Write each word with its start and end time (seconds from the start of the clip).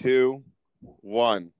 two, 0.00 0.42
one. 1.02 1.50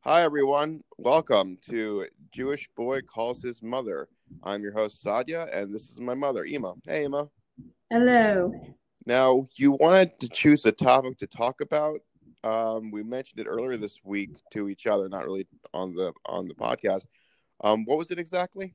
Hi, 0.00 0.22
everyone. 0.22 0.82
Welcome 0.96 1.58
to 1.68 2.06
Jewish 2.32 2.70
Boy 2.74 3.02
Calls 3.02 3.42
His 3.42 3.62
Mother. 3.62 4.08
I'm 4.42 4.62
your 4.62 4.72
host, 4.72 5.04
Sadia, 5.04 5.54
and 5.54 5.74
this 5.74 5.90
is 5.90 6.00
my 6.00 6.14
mother, 6.14 6.46
Ema. 6.46 6.72
Hey, 6.86 7.04
Ema. 7.04 7.28
Hello. 7.90 8.50
Now, 9.04 9.46
you 9.56 9.72
wanted 9.72 10.18
to 10.20 10.28
choose 10.30 10.64
a 10.64 10.72
topic 10.72 11.18
to 11.18 11.26
talk 11.26 11.60
about. 11.60 12.00
Um, 12.44 12.90
we 12.90 13.02
mentioned 13.02 13.40
it 13.40 13.46
earlier 13.46 13.76
this 13.76 13.98
week 14.04 14.30
to 14.54 14.70
each 14.70 14.86
other, 14.86 15.06
not 15.10 15.26
really 15.26 15.46
on 15.74 15.94
the 15.94 16.14
on 16.24 16.48
the 16.48 16.54
podcast. 16.54 17.04
Um, 17.62 17.84
what 17.84 17.98
was 17.98 18.10
it 18.10 18.18
exactly? 18.18 18.74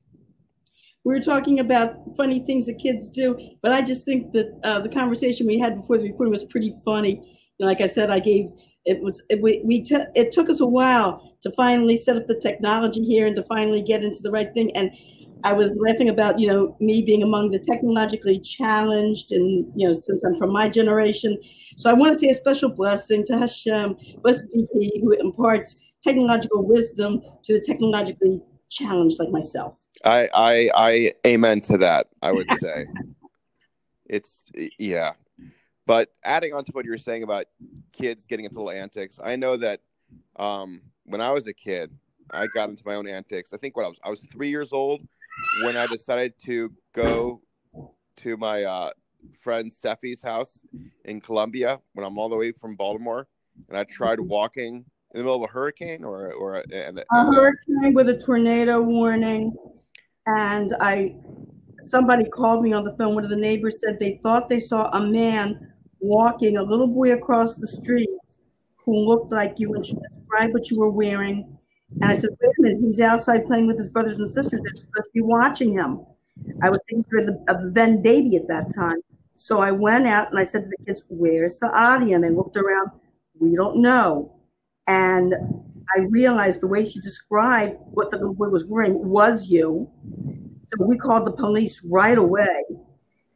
We 1.02 1.12
were 1.12 1.20
talking 1.20 1.58
about 1.58 1.96
funny 2.16 2.38
things 2.46 2.66
that 2.66 2.78
kids 2.78 3.08
do, 3.08 3.36
but 3.62 3.72
I 3.72 3.82
just 3.82 4.04
think 4.04 4.32
that 4.32 4.56
uh, 4.62 4.80
the 4.80 4.88
conversation 4.88 5.44
we 5.48 5.58
had 5.58 5.80
before 5.80 5.98
the 5.98 6.04
recording 6.04 6.30
was 6.30 6.44
pretty 6.44 6.76
funny. 6.84 7.40
Like 7.58 7.80
I 7.80 7.86
said, 7.86 8.10
I 8.10 8.20
gave 8.20 8.48
it 8.84 9.00
was 9.00 9.22
it, 9.30 9.40
we, 9.40 9.62
we 9.64 9.82
t- 9.82 9.96
it 10.14 10.32
took 10.32 10.50
us 10.50 10.60
a 10.60 10.66
while 10.66 11.36
to 11.40 11.50
finally 11.52 11.96
set 11.96 12.16
up 12.16 12.26
the 12.26 12.38
technology 12.38 13.02
here 13.02 13.26
and 13.26 13.36
to 13.36 13.42
finally 13.44 13.82
get 13.82 14.02
into 14.02 14.20
the 14.22 14.30
right 14.30 14.52
thing. 14.52 14.74
And 14.76 14.90
I 15.42 15.52
was 15.52 15.76
laughing 15.76 16.08
about 16.08 16.38
you 16.38 16.48
know 16.48 16.76
me 16.80 17.02
being 17.02 17.22
among 17.22 17.50
the 17.50 17.58
technologically 17.58 18.40
challenged, 18.40 19.32
and 19.32 19.70
you 19.74 19.86
know 19.86 19.94
since 19.94 20.22
I'm 20.24 20.36
from 20.36 20.52
my 20.52 20.68
generation, 20.68 21.38
so 21.76 21.90
I 21.90 21.92
want 21.92 22.14
to 22.14 22.18
say 22.18 22.28
a 22.28 22.34
special 22.34 22.70
blessing 22.70 23.24
to 23.26 23.38
Hashem, 23.38 23.96
blessed 24.22 24.44
be 24.52 24.66
He 24.72 25.00
who 25.02 25.12
imparts 25.12 25.76
technological 26.02 26.66
wisdom 26.66 27.22
to 27.44 27.54
the 27.54 27.60
technologically 27.60 28.40
challenged 28.70 29.18
like 29.18 29.30
myself. 29.30 29.76
I 30.04 30.28
I 30.34 30.70
I 30.74 31.14
amen 31.26 31.60
to 31.62 31.78
that. 31.78 32.08
I 32.22 32.32
would 32.32 32.50
say 32.60 32.86
it's 34.06 34.44
yeah, 34.78 35.12
but 35.86 36.10
adding 36.24 36.52
on 36.54 36.64
to 36.64 36.72
what 36.72 36.84
you 36.84 36.90
were 36.90 36.98
saying 36.98 37.22
about 37.22 37.46
kids 37.92 38.26
getting 38.26 38.44
into 38.44 38.58
little 38.58 38.70
antics, 38.70 39.18
I 39.22 39.36
know 39.36 39.56
that 39.56 39.80
um, 40.36 40.82
when 41.04 41.20
I 41.20 41.30
was 41.30 41.46
a 41.46 41.52
kid, 41.52 41.90
I 42.30 42.46
got 42.46 42.70
into 42.70 42.82
my 42.86 42.94
own 42.94 43.06
antics. 43.06 43.52
I 43.52 43.58
think 43.58 43.76
when 43.76 43.86
I 43.86 43.88
was 43.88 43.98
I 44.02 44.10
was 44.10 44.20
three 44.32 44.48
years 44.48 44.72
old 44.72 45.06
when 45.62 45.76
I 45.76 45.86
decided 45.86 46.34
to 46.44 46.72
go 46.92 47.42
to 48.16 48.36
my 48.36 48.64
uh, 48.64 48.90
friend 49.40 49.70
Seffi's 49.70 50.22
house 50.22 50.60
in 51.04 51.20
Columbia 51.20 51.80
when 51.92 52.06
I'm 52.06 52.18
all 52.18 52.28
the 52.28 52.36
way 52.36 52.52
from 52.52 52.76
Baltimore, 52.76 53.28
and 53.68 53.76
I 53.76 53.84
tried 53.84 54.20
walking 54.20 54.76
in 54.76 54.84
the 55.12 55.22
middle 55.22 55.36
of 55.36 55.48
a 55.48 55.52
hurricane 55.52 56.02
or 56.02 56.32
or 56.32 56.56
a, 56.56 56.64
and, 56.72 56.98
a 56.98 57.32
hurricane 57.34 57.94
with 57.94 58.08
a 58.08 58.16
tornado 58.16 58.80
warning, 58.80 59.54
and 60.26 60.74
I 60.80 61.16
somebody 61.84 62.24
called 62.24 62.62
me 62.62 62.72
on 62.72 62.84
the 62.84 62.96
phone. 62.96 63.14
One 63.14 63.24
of 63.24 63.30
the 63.30 63.36
neighbors 63.36 63.76
said 63.84 63.98
they 63.98 64.18
thought 64.22 64.48
they 64.48 64.58
saw 64.58 64.88
a 64.92 65.06
man 65.06 65.73
walking, 66.04 66.56
a 66.56 66.62
little 66.62 66.86
boy 66.86 67.12
across 67.12 67.56
the 67.56 67.66
street 67.66 68.08
who 68.76 68.94
looked 68.94 69.32
like 69.32 69.58
you, 69.58 69.74
and 69.74 69.84
she 69.84 69.94
described 69.94 70.52
what 70.52 70.70
you 70.70 70.78
were 70.78 70.90
wearing. 70.90 71.56
And 72.00 72.04
I 72.04 72.16
said, 72.16 72.30
wait 72.40 72.52
a 72.58 72.62
minute, 72.62 72.78
he's 72.80 73.00
outside 73.00 73.46
playing 73.46 73.66
with 73.66 73.78
his 73.78 73.88
brothers 73.88 74.16
and 74.16 74.28
sisters. 74.28 74.60
They're 74.62 74.82
supposed 74.82 75.04
to 75.04 75.10
be 75.14 75.20
watching 75.22 75.72
him. 75.72 76.04
I 76.62 76.68
was 76.68 76.80
taking 76.88 77.04
care 77.04 77.20
of 77.20 77.26
the, 77.26 77.44
of 77.48 77.62
the 77.62 77.70
then 77.70 78.02
baby 78.02 78.36
at 78.36 78.48
that 78.48 78.74
time. 78.74 79.00
So 79.36 79.60
I 79.60 79.70
went 79.70 80.06
out 80.06 80.30
and 80.30 80.38
I 80.38 80.44
said 80.44 80.64
to 80.64 80.70
the 80.70 80.84
kids, 80.86 81.02
where's 81.08 81.58
Saadi? 81.58 82.12
And 82.12 82.22
they 82.22 82.30
looked 82.30 82.56
around, 82.56 82.90
we 83.38 83.54
don't 83.54 83.80
know. 83.80 84.36
And 84.86 85.34
I 85.96 86.02
realized 86.02 86.60
the 86.60 86.66
way 86.66 86.84
she 86.88 87.00
described 87.00 87.76
what 87.92 88.10
the 88.10 88.16
little 88.18 88.34
boy 88.34 88.48
was 88.48 88.64
wearing 88.64 89.08
was 89.08 89.46
you. 89.48 89.90
So 90.68 90.84
we 90.84 90.96
called 90.98 91.26
the 91.26 91.32
police 91.32 91.80
right 91.84 92.18
away. 92.18 92.62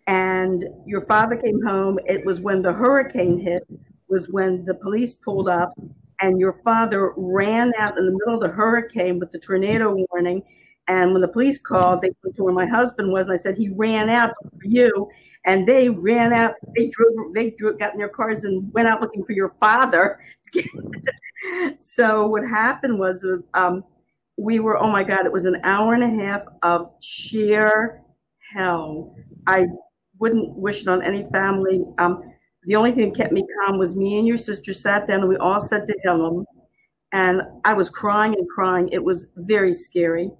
And 0.08 0.64
your 0.86 1.02
father 1.02 1.36
came 1.36 1.62
home. 1.62 1.98
It 2.06 2.24
was 2.24 2.40
when 2.40 2.62
the 2.62 2.72
hurricane 2.72 3.38
hit, 3.38 3.62
was 4.08 4.30
when 4.30 4.64
the 4.64 4.74
police 4.74 5.12
pulled 5.12 5.48
up 5.50 5.70
and 6.20 6.40
your 6.40 6.54
father 6.54 7.12
ran 7.16 7.72
out 7.78 7.98
in 7.98 8.06
the 8.06 8.12
middle 8.12 8.34
of 8.34 8.40
the 8.40 8.48
hurricane 8.48 9.18
with 9.18 9.30
the 9.30 9.38
tornado 9.38 9.94
warning. 10.10 10.42
And 10.88 11.12
when 11.12 11.20
the 11.20 11.28
police 11.28 11.58
called, 11.58 12.00
they 12.00 12.10
went 12.24 12.36
to 12.36 12.44
where 12.44 12.54
my 12.54 12.64
husband 12.64 13.12
was, 13.12 13.26
and 13.26 13.34
I 13.34 13.36
said 13.36 13.56
he 13.56 13.68
ran 13.68 14.08
out 14.08 14.32
for 14.40 14.66
you. 14.66 15.08
And 15.44 15.68
they 15.68 15.90
ran 15.90 16.32
out. 16.32 16.54
They 16.74 16.88
drove. 16.88 17.34
They 17.34 17.50
drove, 17.50 17.78
got 17.78 17.92
in 17.92 17.98
their 17.98 18.08
cars 18.08 18.44
and 18.44 18.72
went 18.72 18.88
out 18.88 19.00
looking 19.00 19.24
for 19.24 19.32
your 19.32 19.54
father. 19.60 20.18
so 21.78 22.26
what 22.26 22.48
happened 22.48 22.98
was, 22.98 23.24
um, 23.54 23.84
we 24.38 24.58
were. 24.58 24.82
Oh 24.82 24.90
my 24.90 25.04
God! 25.04 25.26
It 25.26 25.32
was 25.32 25.44
an 25.44 25.60
hour 25.62 25.94
and 25.94 26.02
a 26.02 26.24
half 26.24 26.42
of 26.62 26.90
sheer 27.00 28.02
hell. 28.52 29.14
I 29.46 29.66
wouldn't 30.18 30.56
wish 30.56 30.82
it 30.82 30.88
on 30.88 31.02
any 31.02 31.24
family. 31.30 31.84
Um, 31.98 32.22
the 32.64 32.76
only 32.76 32.92
thing 32.92 33.10
that 33.10 33.16
kept 33.16 33.32
me 33.32 33.46
calm 33.60 33.78
was 33.78 33.96
me 33.96 34.18
and 34.18 34.26
your 34.26 34.36
sister 34.36 34.72
sat 34.72 35.06
down 35.06 35.20
and 35.20 35.28
we 35.28 35.36
all 35.36 35.60
said 35.60 35.86
to 35.86 35.94
him, 36.04 36.44
and 37.12 37.42
I 37.64 37.72
was 37.72 37.88
crying 37.88 38.34
and 38.34 38.48
crying. 38.48 38.88
It 38.90 39.02
was 39.02 39.26
very 39.36 39.72
scary. 39.72 40.30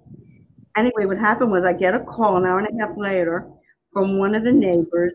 Anyway, 0.75 1.05
what 1.05 1.17
happened 1.17 1.51
was 1.51 1.63
I 1.63 1.73
get 1.73 1.95
a 1.95 1.99
call 1.99 2.37
an 2.37 2.45
hour 2.45 2.59
and 2.59 2.67
a 2.67 2.85
half 2.85 2.95
later 2.97 3.49
from 3.91 4.19
one 4.19 4.35
of 4.35 4.43
the 4.43 4.51
neighbors 4.51 5.13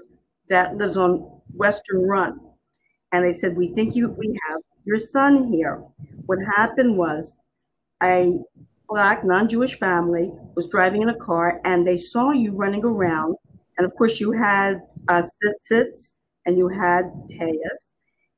that 0.49 0.77
lives 0.77 0.97
on 0.97 1.19
Western 1.53 2.03
Run. 2.03 2.41
And 3.13 3.25
they 3.25 3.33
said, 3.33 3.57
We 3.57 3.69
think 3.69 3.95
you 3.95 4.11
we 4.11 4.39
have 4.49 4.59
your 4.85 4.99
son 4.99 5.45
here. 5.45 5.83
What 6.27 6.39
happened 6.57 6.99
was 6.99 7.33
a 8.03 8.39
black 8.89 9.25
non-Jewish 9.25 9.79
family 9.79 10.31
was 10.55 10.69
driving 10.69 11.03
in 11.03 11.09
a 11.09 11.19
car 11.19 11.61
and 11.65 11.87
they 11.87 11.97
saw 11.97 12.33
you 12.33 12.53
running 12.53 12.85
around. 12.85 13.37
And 13.79 13.87
of 13.87 13.95
course 13.97 14.21
you 14.21 14.33
had 14.33 14.81
uh, 15.09 15.23
and 16.47 16.59
you 16.59 16.69
had 16.69 17.05
Payas. 17.31 17.95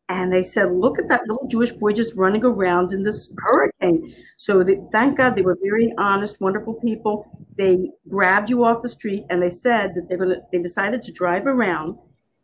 And 0.09 0.33
they 0.33 0.45
said, 0.45 0.71
look 0.71 1.01
at 1.01 1.09
that 1.09 1.23
little 1.27 1.49
Jewish 1.49 1.73
boy 1.73 1.93
just 1.93 2.15
running 2.15 2.45
around 2.45 2.93
in 2.93 3.03
this 3.03 3.29
hurricane. 3.39 4.15
So 4.37 4.63
they, 4.63 4.79
thank 4.93 5.19
God 5.19 5.35
they 5.35 5.43
were 5.43 5.59
very 5.61 5.93
honest, 5.99 6.41
wonderful 6.41 6.75
people. 6.75 7.27
They 7.59 7.91
grabbed 8.09 8.49
you 8.49 8.65
off 8.65 8.83
the 8.83 8.89
street 8.89 9.25
and 9.31 9.43
they 9.43 9.51
said 9.51 9.95
that 9.95 10.09
they're 10.09 10.19
gonna 10.19 10.43
they 10.53 10.59
decided 10.59 11.03
to 11.03 11.13
drive 11.13 11.47
around 11.47 11.99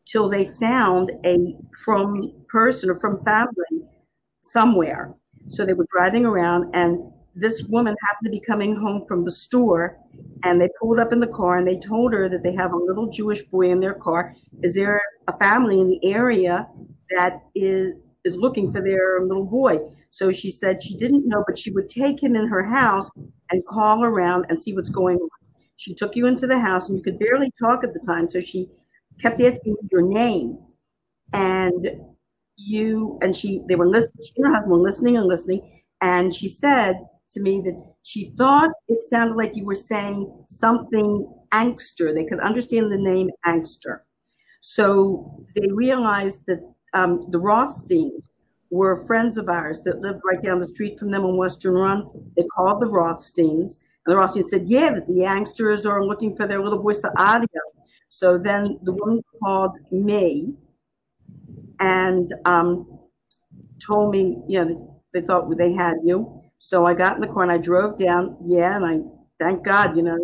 till 0.06 0.28
they 0.28 0.47
found 0.47 1.12
a 1.24 1.54
from 1.84 2.32
person 2.48 2.91
or 2.91 2.98
from 2.98 3.22
family 3.24 3.86
somewhere. 4.42 5.14
So 5.48 5.64
they 5.64 5.74
were 5.74 5.86
driving 5.92 6.26
around 6.26 6.74
and 6.74 7.12
this 7.34 7.62
woman 7.65 7.94
happened 8.06 8.26
to 8.26 8.31
be 8.31 8.41
coming 8.41 8.76
home 8.76 9.04
from 9.06 9.25
the 9.25 9.31
store 9.31 9.98
and 10.43 10.60
they 10.60 10.69
pulled 10.81 10.98
up 10.98 11.12
in 11.12 11.20
the 11.20 11.26
car 11.26 11.56
and 11.56 11.66
they 11.66 11.78
told 11.78 12.12
her 12.12 12.28
that 12.28 12.43
they 12.43 12.54
have 12.54 12.72
a 12.72 12.76
little 12.76 13.10
Jewish 13.10 13.43
boy 13.43 13.70
in 13.70 13.81
their 13.81 13.94
car. 13.94 14.34
Is 14.62 14.75
there 14.75 15.00
a 15.28 15.37
family 15.38 15.81
in 15.81 15.88
the 15.88 16.04
area 16.04 16.69
that 17.16 17.42
is 17.54 17.94
is 18.25 18.37
looking 18.37 18.71
for 18.71 18.82
their 18.82 19.22
little 19.22 19.47
boy? 19.47 19.78
So 20.10 20.31
she 20.31 20.50
said 20.50 20.82
she 20.82 20.94
didn't 20.94 21.26
know, 21.26 21.42
but 21.47 21.59
she 21.59 21.71
would 21.71 21.88
take 21.88 22.22
him 22.22 22.37
in 22.37 22.47
her 22.48 22.62
house 22.62 23.10
and 23.50 23.66
call 23.66 24.04
around 24.04 24.47
and 24.48 24.60
see 24.60 24.75
what's 24.75 24.91
going 24.91 25.16
on. 25.16 25.28
She 25.76 25.94
took 25.94 26.15
you 26.15 26.26
into 26.26 26.47
the 26.47 26.59
house 26.59 26.88
and 26.88 26.98
you 26.98 27.03
could 27.03 27.19
barely 27.19 27.50
talk 27.59 27.82
at 27.82 27.94
the 27.94 28.00
time, 28.00 28.28
so 28.28 28.41
she 28.41 28.69
kept 29.21 29.41
asking 29.41 29.75
you 29.81 29.88
your 29.91 30.03
name. 30.03 30.59
And 31.32 31.88
you 32.56 33.19
and 33.22 33.34
she 33.34 33.62
they 33.69 33.75
were 33.75 33.88
listening, 33.88 34.22
she 34.22 34.32
and 34.37 34.47
her 34.47 34.53
husband 34.53 34.72
were 34.72 34.78
listening 34.78 35.16
and 35.16 35.26
listening, 35.26 35.82
and 36.03 36.34
she 36.34 36.47
said 36.47 36.97
to 37.32 37.41
me 37.41 37.60
that 37.62 37.94
she 38.03 38.31
thought 38.37 38.70
it 38.88 39.09
sounded 39.09 39.37
like 39.37 39.54
you 39.54 39.65
were 39.65 39.75
saying 39.75 40.44
something 40.48 41.32
angster. 41.53 42.15
They 42.15 42.25
could 42.25 42.41
understand 42.41 42.91
the 42.91 42.98
name 42.98 43.31
angster. 43.47 44.00
So 44.60 45.44
they 45.54 45.69
realized 45.72 46.47
that 46.47 46.60
um, 46.94 47.26
the 47.31 47.38
Rothsteins 47.38 48.22
were 48.71 49.04
friends 49.06 49.37
of 49.37 49.48
ours 49.48 49.82
that 49.82 50.00
lived 50.00 50.21
right 50.25 50.42
down 50.42 50.59
the 50.59 50.69
street 50.69 50.98
from 50.98 51.10
them 51.10 51.25
on 51.25 51.37
Western 51.37 51.75
Run. 51.75 52.09
They 52.37 52.44
called 52.44 52.81
the 52.81 52.87
Rothsteins. 52.87 53.76
And 54.06 54.12
the 54.12 54.16
Rothsteins 54.16 54.50
said, 54.50 54.66
yeah, 54.66 54.92
that 54.94 55.06
the 55.06 55.21
angsters 55.21 55.84
are 55.84 56.04
looking 56.04 56.34
for 56.34 56.47
their 56.47 56.62
little 56.62 56.82
boy 56.82 56.94
Saadia. 56.94 57.47
So 58.09 58.38
then 58.38 58.78
the 58.82 58.92
woman 58.92 59.22
called 59.42 59.72
me 59.91 60.54
and 61.81 62.32
um, 62.44 62.98
told 63.84 64.12
me, 64.12 64.39
you 64.48 64.65
know, 64.65 65.03
they 65.12 65.21
thought 65.21 65.54
they 65.56 65.72
had 65.72 65.97
you. 66.04 66.41
So 66.64 66.86
I 66.86 66.94
got 66.94 67.16
in 67.16 67.20
the 67.20 67.26
car 67.26 67.42
and 67.42 67.50
I 67.50 67.59
drove 67.59 67.98
down. 67.98 68.36
Yeah, 68.41 68.76
and 68.76 68.86
I 68.86 69.00
thank 69.36 69.64
God, 69.64 69.97
you 69.97 70.04
know, 70.04 70.16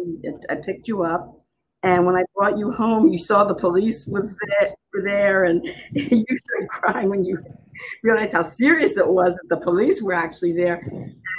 I 0.49 0.55
picked 0.55 0.87
you 0.87 1.03
up. 1.03 1.37
And 1.83 2.07
when 2.07 2.15
I 2.15 2.23
brought 2.33 2.57
you 2.57 2.71
home, 2.71 3.09
you 3.09 3.19
saw 3.19 3.43
the 3.43 3.57
police 3.57 4.07
was 4.07 4.37
there, 4.61 4.77
there 5.03 5.45
and 5.47 5.67
you 5.91 6.25
started 6.25 6.69
crying 6.69 7.11
when 7.11 7.25
you 7.25 7.45
realized 8.05 8.35
how 8.35 8.43
serious 8.43 8.97
it 8.97 9.09
was 9.09 9.35
that 9.35 9.49
the 9.49 9.61
police 9.61 10.01
were 10.01 10.13
actually 10.13 10.53
there. 10.53 10.89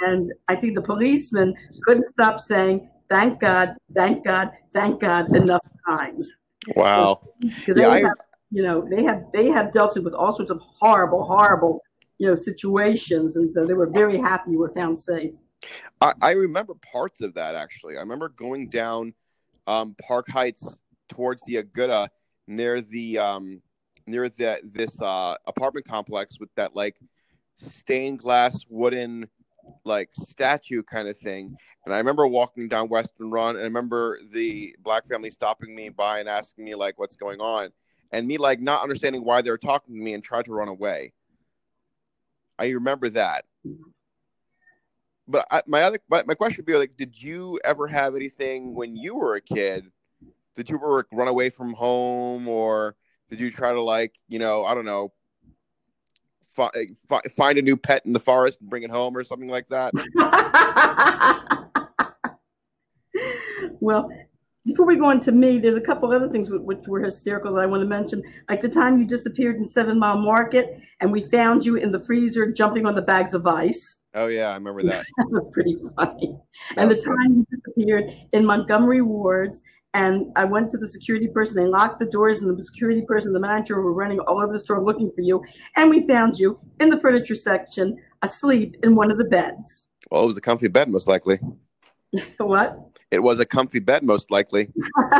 And 0.02 0.30
I 0.48 0.54
think 0.54 0.74
the 0.74 0.82
policeman 0.82 1.54
couldn't 1.84 2.08
stop 2.08 2.38
saying, 2.38 2.90
"Thank 3.08 3.40
God, 3.40 3.76
thank 3.94 4.26
God, 4.26 4.50
thank 4.74 5.00
God" 5.00 5.34
enough 5.34 5.66
times. 5.88 6.30
Wow. 6.76 7.20
Yeah, 7.74 7.88
I, 7.88 8.02
you 8.50 8.62
know, 8.62 8.86
they 8.86 9.02
have 9.04 9.24
they 9.32 9.46
have 9.46 9.72
dealt 9.72 9.96
with 9.98 10.12
all 10.12 10.34
sorts 10.34 10.50
of 10.50 10.60
horrible, 10.60 11.24
horrible 11.24 11.80
you 12.20 12.28
know 12.28 12.34
situations, 12.34 13.36
and 13.36 13.50
so 13.50 13.66
they 13.66 13.72
were 13.72 13.86
very 13.86 14.18
happy 14.18 14.54
were 14.54 14.70
found 14.70 14.96
safe. 14.96 15.32
I, 16.02 16.12
I 16.20 16.30
remember 16.32 16.74
parts 16.74 17.22
of 17.22 17.32
that 17.34 17.54
actually. 17.54 17.96
I 17.96 18.00
remember 18.00 18.28
going 18.28 18.68
down 18.68 19.14
um, 19.66 19.96
Park 20.06 20.28
Heights 20.28 20.62
towards 21.08 21.42
the 21.46 21.56
Aguda 21.56 22.08
near 22.46 22.82
the 22.82 23.16
um, 23.16 23.62
near 24.06 24.28
that 24.28 24.60
this 24.70 25.00
uh, 25.00 25.36
apartment 25.46 25.88
complex 25.88 26.38
with 26.38 26.50
that 26.56 26.76
like 26.76 26.96
stained 27.56 28.18
glass 28.18 28.60
wooden 28.68 29.26
like 29.86 30.10
statue 30.14 30.82
kind 30.82 31.08
of 31.08 31.16
thing. 31.16 31.56
And 31.86 31.94
I 31.94 31.98
remember 31.98 32.26
walking 32.26 32.68
down 32.68 32.90
Western 32.90 33.30
Run, 33.30 33.56
and 33.56 33.60
I 33.60 33.64
remember 33.64 34.18
the 34.30 34.76
black 34.82 35.06
family 35.08 35.30
stopping 35.30 35.74
me 35.74 35.88
by 35.88 36.18
and 36.18 36.28
asking 36.28 36.66
me 36.66 36.74
like, 36.74 36.98
"What's 36.98 37.16
going 37.16 37.40
on?" 37.40 37.70
and 38.12 38.26
me 38.26 38.36
like 38.36 38.60
not 38.60 38.82
understanding 38.82 39.24
why 39.24 39.40
they 39.40 39.50
were 39.50 39.56
talking 39.56 39.94
to 39.94 40.00
me 40.02 40.12
and 40.12 40.22
tried 40.22 40.44
to 40.44 40.52
run 40.52 40.68
away. 40.68 41.14
I 42.60 42.68
remember 42.68 43.08
that. 43.10 43.46
But 45.26 45.46
I, 45.50 45.62
my 45.66 45.82
other 45.82 45.98
my, 46.10 46.22
my 46.26 46.34
question 46.34 46.62
would 46.62 46.70
be 46.70 46.76
like, 46.76 46.96
did 46.96 47.20
you 47.20 47.58
ever 47.64 47.86
have 47.86 48.14
anything 48.14 48.74
when 48.74 48.96
you 48.96 49.14
were 49.14 49.36
a 49.36 49.40
kid? 49.40 49.90
Did 50.56 50.68
you 50.68 50.76
ever 50.76 51.06
run 51.10 51.28
away 51.28 51.50
from 51.50 51.72
home, 51.72 52.48
or 52.48 52.96
did 53.30 53.40
you 53.40 53.50
try 53.50 53.72
to 53.72 53.80
like 53.80 54.12
you 54.28 54.38
know 54.38 54.64
I 54.64 54.74
don't 54.74 54.84
know 54.84 55.12
fi- 56.52 56.88
fi- 57.08 57.22
find 57.34 57.58
a 57.58 57.62
new 57.62 57.76
pet 57.76 58.04
in 58.04 58.12
the 58.12 58.20
forest 58.20 58.60
and 58.60 58.68
bring 58.68 58.82
it 58.82 58.90
home 58.90 59.16
or 59.16 59.24
something 59.24 59.48
like 59.48 59.68
that? 59.68 59.94
well, 63.80 64.10
before 64.66 64.86
we 64.86 64.96
go 64.96 65.06
on 65.06 65.20
to 65.20 65.32
me, 65.32 65.58
there's 65.58 65.76
a 65.76 65.80
couple 65.80 66.12
other 66.12 66.28
things 66.28 66.48
which 66.50 66.86
were 66.86 67.00
hysterical 67.00 67.54
that 67.54 67.62
I 67.62 67.66
want 67.66 67.82
to 67.82 67.88
mention. 67.88 68.22
Like 68.48 68.60
the 68.60 68.68
time 68.68 68.98
you 68.98 69.06
disappeared 69.06 69.56
in 69.56 69.64
Seven 69.64 69.98
Mile 69.98 70.18
Market 70.18 70.80
and 71.00 71.10
we 71.10 71.22
found 71.22 71.64
you 71.64 71.76
in 71.76 71.92
the 71.92 72.00
freezer 72.00 72.52
jumping 72.52 72.86
on 72.86 72.94
the 72.94 73.02
bags 73.02 73.34
of 73.34 73.46
ice. 73.46 73.96
Oh 74.14 74.26
yeah, 74.26 74.50
I 74.50 74.54
remember 74.54 74.82
that. 74.82 75.04
that 75.16 75.30
was 75.30 75.48
pretty 75.52 75.76
funny. 75.96 76.36
That 76.74 76.82
and 76.82 76.90
the 76.90 77.00
time 77.00 77.30
you 77.30 77.46
disappeared 77.50 78.10
in 78.32 78.44
Montgomery 78.44 79.02
Wards 79.02 79.62
and 79.94 80.28
I 80.36 80.44
went 80.44 80.70
to 80.70 80.78
the 80.78 80.86
security 80.86 81.28
person. 81.28 81.56
They 81.56 81.66
locked 81.66 81.98
the 81.98 82.06
doors, 82.06 82.40
and 82.40 82.56
the 82.56 82.62
security 82.62 83.02
person, 83.02 83.32
the 83.32 83.40
manager, 83.40 83.80
were 83.80 83.92
running 83.92 84.20
all 84.20 84.40
over 84.40 84.52
the 84.52 84.58
store 84.58 84.82
looking 84.82 85.10
for 85.14 85.22
you. 85.22 85.42
And 85.76 85.90
we 85.90 86.06
found 86.06 86.38
you 86.38 86.60
in 86.78 86.90
the 86.90 87.00
furniture 87.00 87.34
section, 87.34 87.96
asleep 88.22 88.76
in 88.84 88.94
one 88.94 89.10
of 89.10 89.18
the 89.18 89.24
beds. 89.24 89.82
Well, 90.10 90.22
it 90.22 90.26
was 90.26 90.36
a 90.36 90.40
comfy 90.40 90.68
bed, 90.68 90.88
most 90.88 91.08
likely. 91.08 91.40
what? 92.38 92.89
It 93.10 93.22
was 93.22 93.40
a 93.40 93.46
comfy 93.46 93.80
bed, 93.80 94.04
most 94.04 94.30
likely. 94.30 94.72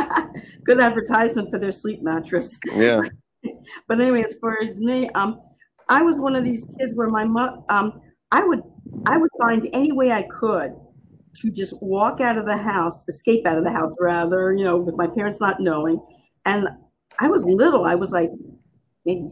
Good 0.63 0.79
advertisement 0.79 1.51
for 1.51 1.59
their 1.59 1.71
sleep 1.71 2.01
mattress. 2.01 2.57
Yeah. 2.73 3.01
but 3.87 3.99
anyway, 3.99 4.23
as 4.23 4.35
far 4.35 4.57
as 4.63 4.77
me, 4.77 5.09
um, 5.15 5.41
I 5.89 6.01
was 6.01 6.17
one 6.17 6.35
of 6.35 6.43
these 6.43 6.65
kids 6.79 6.93
where 6.93 7.09
my 7.09 7.25
mom, 7.25 7.65
um, 7.67 8.01
I 8.31 8.43
would, 8.43 8.61
I 9.05 9.17
would 9.17 9.31
find 9.41 9.67
any 9.73 9.91
way 9.91 10.11
I 10.11 10.23
could 10.23 10.73
to 11.35 11.51
just 11.51 11.73
walk 11.81 12.21
out 12.21 12.37
of 12.37 12.45
the 12.45 12.55
house, 12.55 13.03
escape 13.09 13.45
out 13.45 13.57
of 13.57 13.65
the 13.65 13.71
house 13.71 13.93
rather, 13.99 14.53
you 14.53 14.63
know, 14.63 14.77
with 14.77 14.95
my 14.95 15.07
parents 15.07 15.41
not 15.41 15.59
knowing. 15.59 15.99
And 16.45 16.69
I 17.19 17.27
was 17.27 17.43
little. 17.43 17.83
I 17.83 17.95
was 17.95 18.11
like 18.11 18.31
maybe 19.05 19.27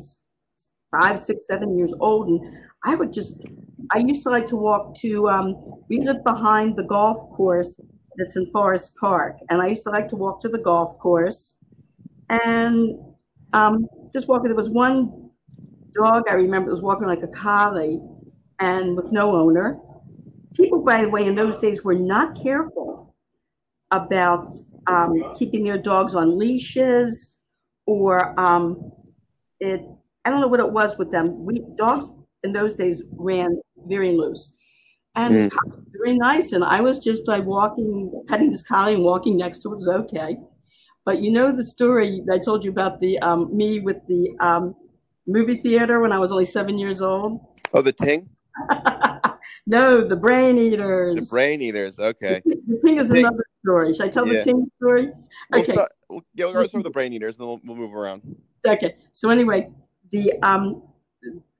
five, 0.91 1.19
six, 1.19 1.47
seven 1.47 1.77
years 1.77 1.93
old, 1.99 2.27
and 2.27 2.57
I 2.83 2.95
would 2.95 3.13
just. 3.13 3.35
I 3.91 3.99
used 3.99 4.23
to 4.23 4.29
like 4.29 4.47
to 4.47 4.55
walk 4.55 4.95
to. 4.95 5.29
Um, 5.29 5.55
we 5.89 5.99
lived 6.01 6.23
behind 6.23 6.75
the 6.75 6.83
golf 6.83 7.29
course 7.29 7.79
that's 8.19 8.37
in 8.37 8.45
Forest 8.47 8.95
Park, 8.99 9.39
and 9.49 9.61
I 9.61 9.67
used 9.67 9.83
to 9.83 9.89
like 9.89 10.07
to 10.09 10.15
walk 10.15 10.39
to 10.41 10.49
the 10.49 10.59
golf 10.59 10.99
course, 10.99 11.55
and 12.29 12.99
um, 13.53 13.87
just 14.13 14.27
walking. 14.27 14.45
There 14.45 14.55
was 14.55 14.69
one 14.69 15.31
dog 15.95 16.23
I 16.29 16.33
remember 16.33 16.69
was 16.69 16.81
walking 16.81 17.07
like 17.07 17.23
a 17.23 17.27
collie, 17.27 17.99
and 18.59 18.95
with 18.95 19.11
no 19.11 19.35
owner 19.35 19.79
people, 20.53 20.81
by 20.81 21.01
the 21.01 21.09
way, 21.09 21.25
in 21.25 21.35
those 21.35 21.57
days 21.57 21.83
were 21.83 21.95
not 21.95 22.41
careful 22.41 23.15
about 23.91 24.55
um, 24.87 25.33
keeping 25.35 25.63
their 25.63 25.77
dogs 25.77 26.15
on 26.15 26.37
leashes 26.37 27.29
or 27.85 28.39
um, 28.39 28.91
it. 29.59 29.81
I 30.25 30.29
don't 30.29 30.41
know 30.41 30.47
what 30.47 30.59
it 30.59 30.71
was 30.71 30.97
with 30.97 31.11
them. 31.11 31.45
We 31.45 31.63
dogs 31.75 32.11
in 32.43 32.53
those 32.53 32.73
days 32.73 33.03
ran 33.11 33.61
very 33.87 34.11
loose, 34.11 34.53
and 35.19 35.51
mm. 35.51 35.55
was 35.65 35.79
very 35.91 36.17
nice. 36.17 36.51
And 36.53 36.63
I 36.63 36.81
was 36.81 36.99
just 36.99 37.27
like 37.27 37.45
walking, 37.45 38.11
petting 38.27 38.51
this 38.51 38.63
collie 38.63 38.95
and 38.95 39.03
walking 39.03 39.37
next 39.37 39.59
to 39.59 39.71
it 39.71 39.75
was 39.75 39.87
okay. 39.87 40.37
But 41.05 41.21
you 41.21 41.31
know 41.31 41.51
the 41.51 41.63
story 41.63 42.23
I 42.31 42.37
told 42.37 42.63
you 42.63 42.71
about 42.71 42.99
the 42.99 43.19
um, 43.19 43.55
me 43.55 43.79
with 43.79 44.05
the 44.07 44.35
um, 44.39 44.75
movie 45.27 45.57
theater 45.57 45.99
when 46.01 46.11
I 46.11 46.19
was 46.19 46.31
only 46.31 46.45
seven 46.45 46.77
years 46.77 47.01
old. 47.01 47.39
Oh, 47.73 47.81
the 47.81 47.93
ting. 47.93 48.29
No, 49.69 50.01
the 50.01 50.15
brain 50.15 50.57
eaters. 50.57 51.15
The 51.15 51.27
brain 51.29 51.61
eaters. 51.61 51.99
Okay. 51.99 52.41
The, 52.43 52.55
the 52.67 52.81
ting 52.83 52.97
is 52.97 53.11
another 53.11 53.45
story. 53.63 53.93
Should 53.93 54.05
I 54.05 54.09
tell 54.09 54.27
yeah. 54.27 54.39
the 54.39 54.43
ting 54.43 54.71
story? 54.77 55.11
Okay. 55.11 55.13
We'll 55.51 55.63
start, 55.63 55.91
we'll, 56.09 56.21
yeah, 56.33 56.45
we'll 56.45 56.53
start 56.53 56.73
with 56.73 56.83
the 56.83 56.89
brain 56.89 57.13
eaters, 57.13 57.35
and 57.35 57.41
then 57.41 57.47
we'll, 57.49 57.61
we'll 57.63 57.75
move 57.75 57.93
around. 57.93 58.23
Okay. 58.65 58.95
So 59.11 59.29
anyway, 59.29 59.69
the 60.09 60.33
um, 60.41 60.81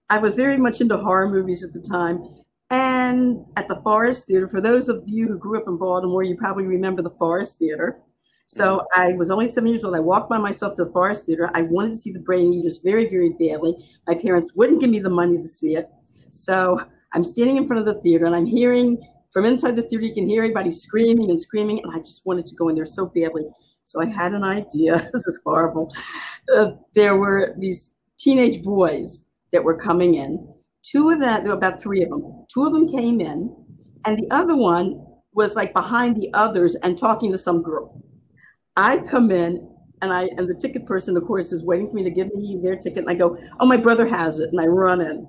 I 0.10 0.18
was 0.18 0.34
very 0.34 0.58
much 0.58 0.82
into 0.82 0.98
horror 0.98 1.30
movies 1.30 1.64
at 1.64 1.72
the 1.72 1.82
time, 1.82 2.28
and 2.70 3.46
at 3.58 3.68
the 3.68 3.78
Forest 3.78 4.28
Theater. 4.28 4.48
For 4.48 4.62
those 4.62 4.90
of 4.90 5.04
you 5.06 5.28
who 5.28 5.38
grew 5.38 5.60
up 5.60 5.68
in 5.68 5.78
Baltimore, 5.78 6.24
you 6.24 6.36
probably 6.36 6.66
remember 6.66 7.02
the 7.02 7.10
Forest 7.12 7.60
Theater. 7.60 8.00
So. 8.46 8.86
I 8.96 9.14
was 9.14 9.30
only 9.30 9.48
seven 9.48 9.70
years 9.70 9.84
old. 9.84 9.96
I 9.96 10.00
walked 10.00 10.30
by 10.30 10.40
myself 10.40 10.76
to 10.76 10.86
the 10.86 10.92
Forest 10.92 11.26
Theater. 11.26 11.52
I 11.54 11.62
wanted 11.62 11.92
to 11.92 11.98
see 11.98 12.12
the 12.12 12.20
Brain 12.20 12.52
Eaters 12.54 12.80
very, 12.84 13.08
very 13.08 13.30
badly. 13.30 13.76
My 14.08 14.16
parents 14.16 14.52
wouldn't 14.56 14.82
give 14.82 14.90
me 14.90 15.00
the 15.00 15.10
money 15.10 15.38
to 15.38 15.48
see 15.48 15.76
it. 15.76 15.88
So 16.32 16.82
I'm 17.14 17.24
standing 17.24 17.58
in 17.58 17.68
front 17.68 17.88
of 17.88 17.94
the 17.94 18.02
theater 18.02 18.26
and 18.26 18.36
I'm 18.36 18.46
hearing 18.46 18.98
from 19.32 19.46
inside 19.46 19.76
the 19.76 19.84
theater, 19.84 20.06
you 20.06 20.14
can 20.14 20.28
hear 20.28 20.42
everybody 20.42 20.72
screaming 20.72 21.30
and 21.30 21.40
screaming. 21.40 21.82
And 21.84 21.94
I 21.94 22.00
just 22.00 22.26
wanted 22.26 22.46
to 22.48 22.56
go 22.56 22.70
in 22.70 22.76
there 22.76 22.86
so 22.86 23.06
badly. 23.06 23.46
So 23.84 24.02
I 24.02 24.08
had 24.08 24.34
an 24.34 24.44
idea. 24.44 24.98
this 25.14 25.28
is 25.28 25.40
horrible. 25.46 25.94
Uh, 26.56 26.72
there 26.96 27.16
were 27.16 27.56
these 27.58 27.92
teenage 28.18 28.64
boys 28.64 29.22
that 29.52 29.64
were 29.64 29.78
coming 29.78 30.16
in. 30.16 30.54
Two 30.84 31.10
of 31.10 31.20
them, 31.20 31.44
there 31.44 31.52
were 31.52 31.58
about 31.58 31.82
three 31.82 32.04
of 32.04 32.10
them. 32.10 32.46
Two 32.52 32.66
of 32.66 32.74
them 32.74 32.88
came 32.88 33.22
in, 33.22 33.56
and 34.06 34.18
the 34.18 34.28
other 34.32 34.56
one 34.56 35.06
was 35.34 35.56
like 35.56 35.74
behind 35.74 36.16
the 36.16 36.30
others 36.34 36.76
and 36.76 36.98
talking 36.98 37.32
to 37.32 37.38
some 37.38 37.62
girl. 37.62 38.02
I 38.76 38.98
come 38.98 39.32
in 39.32 39.70
and 40.02 40.14
I 40.14 40.30
and 40.38 40.48
the 40.48 40.56
ticket 40.56 40.86
person, 40.86 41.18
of 41.18 41.26
course, 41.26 41.52
is 41.52 41.64
waiting 41.64 41.90
for 41.90 41.96
me 41.96 42.04
to 42.04 42.12
give 42.12 42.34
me 42.34 42.60
their 42.64 42.76
ticket. 42.76 43.00
And 43.00 43.10
I 43.10 43.14
go, 43.14 43.38
"Oh, 43.60 43.66
my 43.66 43.78
brother 43.78 44.08
has 44.08 44.40
it," 44.40 44.50
and 44.52 44.60
I 44.60 44.66
run 44.66 45.02
in. 45.02 45.28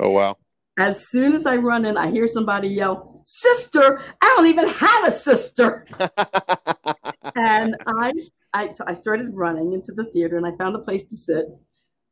Oh 0.00 0.10
wow! 0.10 0.36
As 0.78 1.08
soon 1.08 1.32
as 1.32 1.46
I 1.46 1.56
run 1.56 1.84
in, 1.84 1.96
I 1.96 2.10
hear 2.10 2.26
somebody 2.26 2.68
yell, 2.68 3.12
Sister, 3.24 4.02
I 4.20 4.34
don't 4.36 4.46
even 4.46 4.68
have 4.68 5.06
a 5.06 5.10
sister. 5.10 5.86
and 7.36 7.76
I, 7.86 8.12
I, 8.52 8.68
so 8.68 8.84
I 8.86 8.92
started 8.92 9.30
running 9.32 9.72
into 9.72 9.92
the 9.92 10.04
theater 10.06 10.36
and 10.36 10.46
I 10.46 10.56
found 10.56 10.74
a 10.74 10.80
place 10.80 11.04
to 11.04 11.16
sit. 11.16 11.46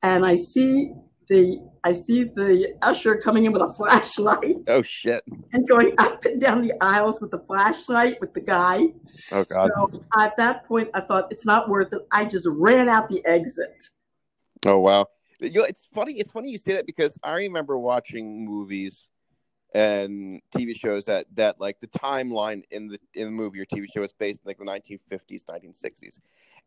And 0.02 0.24
I 0.24 0.34
see 0.34 0.92
the 1.30 1.62
I 1.84 1.94
see 1.94 2.24
the 2.24 2.74
usher 2.82 3.16
coming 3.16 3.44
in 3.44 3.52
with 3.52 3.62
a 3.62 3.72
flashlight. 3.72 4.56
Oh 4.68 4.82
shit! 4.82 5.22
And 5.52 5.66
going 5.66 5.94
up 5.98 6.24
and 6.26 6.40
down 6.40 6.60
the 6.60 6.74
aisles 6.82 7.20
with 7.20 7.30
the 7.30 7.38
flashlight 7.38 8.20
with 8.20 8.34
the 8.34 8.40
guy. 8.40 8.88
Oh 9.32 9.44
god! 9.44 9.70
So 9.74 10.04
at 10.18 10.36
that 10.36 10.66
point, 10.66 10.90
I 10.92 11.00
thought 11.00 11.28
it's 11.30 11.46
not 11.46 11.68
worth 11.68 11.92
it. 11.94 12.02
I 12.12 12.24
just 12.24 12.46
ran 12.50 12.88
out 12.88 13.08
the 13.08 13.24
exit. 13.24 13.82
Oh 14.66 14.78
wow! 14.78 15.06
You 15.40 15.50
know, 15.50 15.64
it's 15.64 15.86
funny. 15.94 16.14
It's 16.14 16.32
funny 16.32 16.50
you 16.50 16.58
say 16.58 16.74
that 16.74 16.86
because 16.86 17.16
I 17.22 17.36
remember 17.36 17.78
watching 17.78 18.44
movies 18.44 19.08
and 19.72 20.42
TV 20.54 20.76
shows 20.76 21.04
that 21.04 21.26
that 21.36 21.60
like 21.60 21.80
the 21.80 21.86
timeline 21.88 22.62
in 22.70 22.88
the 22.88 22.98
in 23.14 23.26
the 23.26 23.30
movie 23.30 23.60
or 23.60 23.66
TV 23.66 23.86
show 23.92 24.02
is 24.02 24.12
based 24.12 24.40
in 24.44 24.48
like 24.48 24.58
the 24.58 24.64
1950s, 24.64 25.44
1960s, 25.44 26.18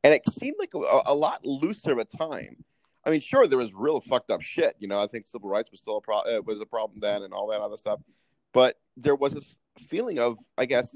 and 0.03 0.13
it 0.13 0.21
seemed 0.33 0.55
like 0.57 0.73
a, 0.73 1.01
a 1.05 1.13
lot 1.13 1.45
looser 1.45 1.91
of 1.91 1.97
a 1.99 2.05
time. 2.05 2.63
I 3.05 3.09
mean, 3.09 3.19
sure, 3.19 3.45
there 3.47 3.57
was 3.57 3.73
real 3.73 3.99
fucked 4.01 4.31
up 4.31 4.41
shit. 4.41 4.75
You 4.79 4.87
know, 4.87 5.01
I 5.01 5.07
think 5.07 5.27
civil 5.27 5.49
rights 5.49 5.71
was 5.71 5.81
still 5.81 5.97
a 5.97 6.01
pro- 6.01 6.19
uh, 6.19 6.41
was 6.45 6.61
a 6.61 6.65
problem 6.65 6.99
then, 6.99 7.23
and 7.23 7.33
all 7.33 7.47
that 7.47 7.61
other 7.61 7.77
stuff. 7.77 7.99
But 8.53 8.77
there 8.95 9.15
was 9.15 9.33
this 9.33 9.55
feeling 9.89 10.19
of, 10.19 10.37
I 10.57 10.65
guess, 10.65 10.95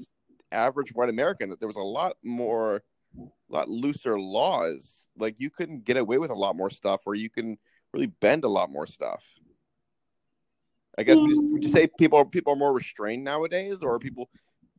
average 0.52 0.94
white 0.94 1.10
American 1.10 1.50
that 1.50 1.58
there 1.58 1.68
was 1.68 1.76
a 1.76 1.82
lot 1.82 2.16
more, 2.22 2.82
a 3.18 3.52
lot 3.52 3.68
looser 3.68 4.18
laws. 4.18 5.06
Like 5.18 5.34
you 5.38 5.50
couldn't 5.50 5.84
get 5.84 5.96
away 5.96 6.18
with 6.18 6.30
a 6.30 6.34
lot 6.34 6.56
more 6.56 6.70
stuff, 6.70 7.02
or 7.04 7.14
you 7.14 7.28
can 7.28 7.58
really 7.92 8.06
bend 8.06 8.44
a 8.44 8.48
lot 8.48 8.70
more 8.70 8.86
stuff. 8.86 9.24
I 10.96 11.02
guess 11.02 11.16
would, 11.16 11.30
you, 11.30 11.42
would 11.52 11.64
you 11.64 11.70
say 11.70 11.88
people 11.98 12.18
are 12.18 12.24
people 12.24 12.52
are 12.52 12.56
more 12.56 12.72
restrained 12.72 13.22
nowadays, 13.22 13.82
or 13.82 13.98
people 13.98 14.30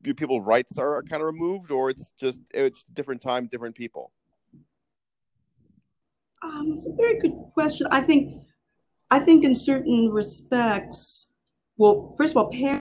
people 0.04 0.42
rights 0.42 0.78
are 0.78 1.04
kind 1.04 1.22
of 1.22 1.28
removed, 1.28 1.72
or 1.72 1.90
it's 1.90 2.14
just 2.20 2.42
it's 2.52 2.86
different 2.94 3.22
time, 3.22 3.48
different 3.48 3.76
people. 3.76 4.12
Um, 6.42 6.76
it's 6.78 6.86
a 6.86 6.94
very 6.94 7.20
good 7.20 7.34
question. 7.54 7.88
I 7.92 8.02
think 8.02 8.44
I 9.12 9.20
think 9.20 9.44
in 9.44 9.56
certain 9.56 10.10
respects, 10.10 11.28
well, 11.78 12.14
first 12.18 12.32
of 12.32 12.38
all, 12.38 12.52
parents 12.52 12.80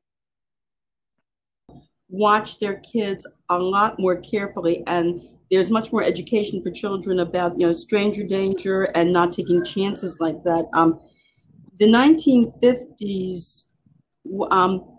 watch 2.11 2.59
their 2.59 2.77
kids 2.81 3.27
a 3.51 3.59
lot 3.59 3.99
more 3.99 4.17
carefully 4.17 4.83
and 4.87 5.21
there's 5.51 5.71
much 5.71 5.93
more 5.93 6.03
education 6.03 6.63
for 6.63 6.71
children 6.71 7.21
about 7.21 7.59
you 7.59 7.67
know 7.67 7.73
stranger 7.73 8.23
danger 8.23 8.85
and 8.95 9.13
not 9.13 9.33
taking 9.33 9.65
chances 9.65 10.21
like 10.21 10.43
that. 10.45 10.67
Um, 10.75 11.01
the 11.79 11.87
1950s, 11.87 13.65
um, 14.51 14.99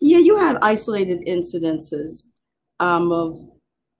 yeah, 0.00 0.18
you 0.18 0.36
had 0.38 0.56
isolated 0.62 1.26
incidences 1.26 2.22
um, 2.80 3.12
of 3.12 3.38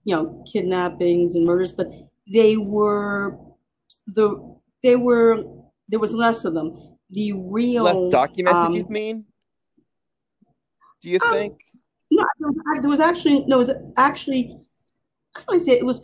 you 0.03 0.15
know 0.15 0.43
kidnappings 0.51 1.35
and 1.35 1.45
murders, 1.45 1.71
but 1.71 1.87
they 2.31 2.57
were 2.57 3.37
the 4.07 4.57
they 4.83 4.95
were 4.95 5.43
there 5.89 5.99
was 5.99 6.13
less 6.13 6.45
of 6.45 6.53
them. 6.53 6.97
The 7.09 7.33
real 7.33 7.83
Less 7.83 8.11
documented, 8.11 8.63
um, 8.63 8.73
you 8.73 8.85
mean? 8.89 9.25
Do 11.01 11.09
you 11.09 11.19
um, 11.23 11.31
think? 11.31 11.53
No, 12.11 12.25
there 12.81 12.89
was, 12.89 12.99
actually 12.99 13.45
no. 13.45 13.57
It 13.57 13.67
was 13.67 13.71
actually 13.95 14.57
I 15.49 15.57
say 15.57 15.73
it? 15.73 15.79
it 15.79 15.85
was 15.85 16.01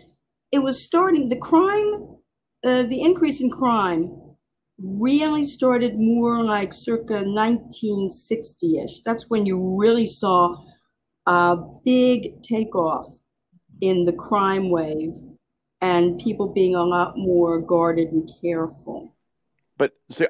it 0.51 0.59
was 0.59 0.81
starting 0.81 1.29
the 1.29 1.35
crime, 1.35 2.17
uh, 2.63 2.83
the 2.83 3.01
increase 3.01 3.41
in 3.41 3.49
crime 3.49 4.11
really 4.77 5.45
started 5.45 5.93
more 5.95 6.43
like 6.43 6.73
circa 6.73 7.13
1960ish. 7.13 9.03
That's 9.05 9.29
when 9.29 9.45
you 9.45 9.75
really 9.77 10.05
saw 10.05 10.55
a 11.25 11.57
big 11.85 12.43
takeoff 12.43 13.07
in 13.81 14.05
the 14.05 14.13
crime 14.13 14.69
wave 14.69 15.13
and 15.83 16.17
people 16.17 16.47
being 16.47 16.75
a 16.75 16.83
lot 16.83 17.17
more 17.17 17.59
guarded 17.59 18.13
and 18.13 18.31
careful. 18.41 19.13
But 19.77 19.91
so, 20.09 20.27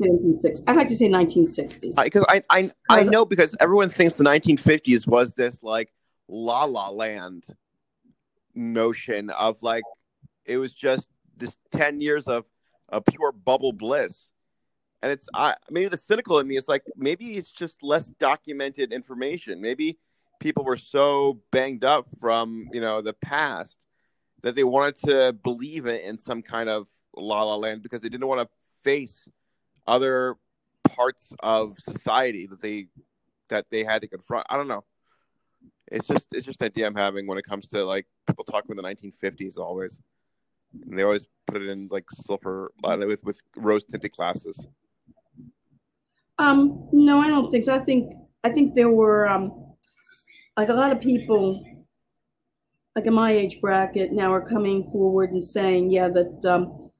1960s. 0.00 0.62
I'd 0.68 0.76
like 0.76 0.86
to 0.88 0.96
say 0.96 1.08
1960s. 1.08 2.02
because 2.04 2.24
I, 2.28 2.42
I 2.48 2.70
I 2.88 3.02
know 3.02 3.24
because 3.24 3.56
everyone 3.58 3.88
thinks 3.88 4.14
the 4.14 4.22
1950s 4.22 5.08
was 5.08 5.34
this 5.34 5.60
like 5.60 5.92
La 6.28 6.64
La 6.64 6.88
Land 6.90 7.46
notion 8.54 9.30
of 9.30 9.60
like 9.60 9.82
it 10.44 10.58
was 10.58 10.72
just 10.72 11.08
this 11.36 11.56
10 11.72 12.00
years 12.00 12.28
of 12.28 12.44
a 12.90 13.00
pure 13.00 13.32
bubble 13.32 13.72
bliss. 13.72 14.28
And 15.02 15.10
it's 15.10 15.28
I 15.34 15.56
maybe 15.68 15.88
the 15.88 15.98
cynical 15.98 16.38
in 16.38 16.46
me 16.46 16.56
is 16.56 16.68
like 16.68 16.84
maybe 16.96 17.36
it's 17.36 17.50
just 17.50 17.82
less 17.82 18.06
documented 18.06 18.92
information. 18.92 19.60
Maybe 19.60 19.98
people 20.38 20.62
were 20.62 20.76
so 20.76 21.40
banged 21.50 21.84
up 21.84 22.06
from, 22.20 22.68
you 22.72 22.80
know, 22.80 23.00
the 23.00 23.14
past 23.14 23.78
that 24.42 24.54
they 24.54 24.64
wanted 24.64 24.96
to 25.06 25.32
believe 25.42 25.86
it 25.86 26.04
in 26.04 26.18
some 26.18 26.42
kind 26.42 26.68
of 26.68 26.88
La 27.16 27.42
La 27.42 27.56
Land 27.56 27.82
because 27.82 28.00
they 28.00 28.08
didn't 28.08 28.26
want 28.26 28.40
to 28.40 28.48
face 28.82 29.28
other 29.86 30.36
parts 30.84 31.32
of 31.40 31.78
society 31.78 32.46
that 32.46 32.60
they 32.60 32.88
that 33.48 33.66
they 33.70 33.84
had 33.84 34.02
to 34.02 34.08
confront. 34.08 34.46
I 34.50 34.56
don't 34.56 34.68
know. 34.68 34.84
It's 35.90 36.06
just 36.06 36.26
it's 36.32 36.46
just 36.46 36.60
an 36.60 36.66
idea 36.66 36.86
I'm 36.86 36.94
having 36.94 37.26
when 37.26 37.38
it 37.38 37.44
comes 37.44 37.66
to 37.68 37.84
like 37.84 38.06
people 38.26 38.44
talking 38.44 38.72
about 38.72 38.82
the 38.82 39.10
1950s 39.10 39.58
always. 39.58 40.00
And 40.86 40.98
they 40.98 41.02
always 41.02 41.26
put 41.46 41.60
it 41.60 41.70
in 41.70 41.88
like 41.90 42.06
silver 42.24 42.72
uh, 42.82 42.96
with 42.98 43.22
with 43.24 43.38
rose 43.56 43.84
tinted 43.84 44.12
glasses. 44.12 44.66
Um, 46.38 46.88
no, 46.92 47.20
I 47.20 47.28
don't 47.28 47.50
think 47.50 47.64
so. 47.64 47.74
I 47.74 47.78
think 47.78 48.14
I 48.42 48.48
think 48.48 48.74
there 48.74 48.90
were 48.90 49.28
um, 49.28 49.74
like 50.56 50.70
a 50.70 50.74
lot 50.74 50.92
of 50.92 51.00
people, 51.00 51.64
like 52.96 53.06
in 53.06 53.14
my 53.14 53.32
age 53.32 53.60
bracket, 53.60 54.12
now 54.12 54.32
are 54.32 54.46
coming 54.46 54.90
forward 54.90 55.32
and 55.32 55.42
saying, 55.42 55.90
yeah, 55.90 56.08
that 56.08 56.44
um, 56.46 56.90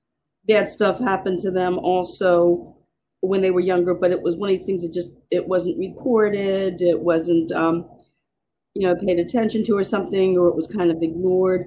bad 0.49 0.69
stuff 0.69 0.99
happened 0.99 1.41
to 1.41 1.51
them 1.51 1.79
also 1.79 2.77
when 3.21 3.41
they 3.41 3.51
were 3.51 3.61
younger, 3.61 3.95
but 3.95 4.11
it 4.11 4.21
was 4.21 4.37
one 4.37 4.51
of 4.51 4.59
the 4.59 4.65
things 4.65 4.83
that 4.83 4.93
just 4.93 5.13
it 5.31 5.47
wasn't 5.47 5.79
reported, 5.79 6.83
it 6.83 6.99
wasn't 6.99 7.53
um, 7.53 7.89
you 8.75 8.87
know 8.87 8.97
paid 8.97 9.19
attention 9.19 9.63
to 9.65 9.77
or 9.77 9.85
something, 9.85 10.37
or 10.39 10.49
it 10.49 10.57
was 10.57 10.67
kind 10.67 10.91
of 10.91 11.03
ignored 11.03 11.67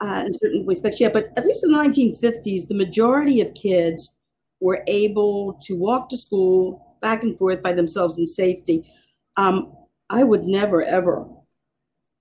uh, 0.00 0.24
in 0.26 0.34
certain 0.34 0.66
respects. 0.66 1.00
Yeah, 1.00 1.10
but 1.10 1.30
at 1.36 1.46
least 1.46 1.64
in 1.64 1.70
the 1.70 1.78
1950s, 1.78 2.66
the 2.68 2.74
majority 2.74 3.40
of 3.40 3.54
kids 3.54 4.10
were 4.60 4.82
able 4.86 5.58
to 5.62 5.76
walk 5.76 6.08
to 6.08 6.16
school 6.16 6.96
back 7.02 7.22
and 7.22 7.36
forth 7.38 7.62
by 7.62 7.72
themselves 7.72 8.18
in 8.18 8.26
safety. 8.26 8.84
Um, 9.36 9.74
I 10.10 10.24
would 10.24 10.44
never 10.44 10.82
ever 10.82 11.26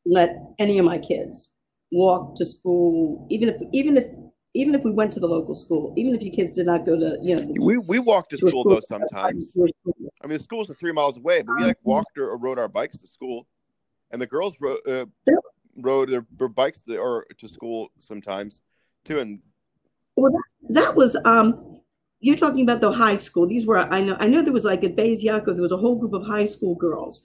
let 0.05 0.35
any 0.59 0.79
of 0.79 0.85
my 0.85 0.97
kids 0.97 1.49
walk 1.91 2.35
to 2.35 2.45
school, 2.45 3.27
even 3.29 3.49
if 3.49 3.61
even 3.71 3.97
if 3.97 4.07
even 4.55 4.75
if 4.75 4.83
we 4.83 4.91
went 4.91 5.11
to 5.13 5.19
the 5.19 5.27
local 5.27 5.55
school, 5.55 5.93
even 5.97 6.13
if 6.13 6.21
your 6.21 6.33
kids 6.33 6.51
did 6.51 6.65
not 6.65 6.85
go 6.85 6.97
to 6.99 7.17
you 7.21 7.35
know 7.35 7.53
We 7.59 7.77
we 7.77 7.99
walked 7.99 8.31
to 8.31 8.37
to 8.37 8.45
a 8.45 8.49
school 8.49 8.65
though 8.65 8.81
sometimes. 8.81 9.51
school. 9.51 9.67
I 10.21 10.27
mean 10.27 10.37
the 10.37 10.43
schools 10.43 10.69
are 10.69 10.73
three 10.73 10.91
miles 10.91 11.17
away, 11.17 11.41
but 11.41 11.55
we 11.55 11.63
like 11.63 11.77
walked 11.83 12.17
or, 12.17 12.29
or 12.29 12.37
rode 12.37 12.59
our 12.59 12.67
bikes 12.67 12.97
to 12.99 13.07
school, 13.07 13.47
and 14.11 14.21
the 14.21 14.27
girls 14.27 14.57
rode 14.59 14.79
uh, 14.87 15.05
Yeah. 15.27 15.35
rode 15.77 16.09
their, 16.09 16.25
their 16.37 16.47
bikes 16.47 16.81
to, 16.81 16.97
or 16.97 17.25
to 17.37 17.47
school 17.47 17.89
sometimes 17.99 18.61
too. 19.05 19.19
And 19.19 19.39
well, 20.15 20.31
That 20.69 20.95
was 20.95 21.15
um, 21.25 21.81
you're 22.19 22.37
talking 22.37 22.63
about 22.63 22.79
the 22.81 22.91
high 22.91 23.15
school. 23.15 23.47
These 23.47 23.65
were 23.65 23.77
I 23.79 24.01
know 24.01 24.15
I 24.19 24.27
know 24.27 24.41
there 24.41 24.53
was 24.53 24.63
like 24.65 24.83
at 24.83 24.95
Beis 24.95 25.23
Yaakov, 25.23 25.53
there 25.55 25.61
was 25.61 25.71
a 25.71 25.77
whole 25.77 25.97
group 25.97 26.13
of 26.13 26.23
high 26.25 26.45
school 26.45 26.75
girls 26.75 27.21